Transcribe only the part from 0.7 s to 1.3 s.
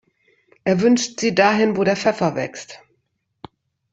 wünscht